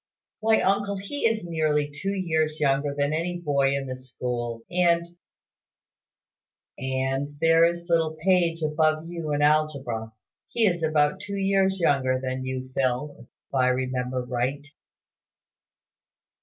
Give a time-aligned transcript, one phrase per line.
[0.39, 5.15] "Why, uncle, he is nearly two years younger than any boy in the school; and"
[6.79, 10.11] "And there is little Page above you in algebra.
[10.49, 14.65] He is about two years younger than you, Phil, if I remember right."